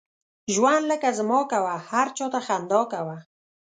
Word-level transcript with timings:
ژوند 0.53 0.83
لکه 0.91 1.09
زما 1.19 1.39
کوه، 1.51 1.75
هر 1.89 2.07
چاته 2.17 2.39
خندا 2.47 2.81
کوه. 2.91 3.17